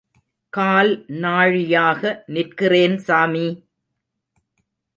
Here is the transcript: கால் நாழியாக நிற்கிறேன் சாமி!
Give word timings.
கால் 0.53 0.91
நாழியாக 1.19 2.01
நிற்கிறேன் 2.27 2.97
சாமி! 2.99 3.47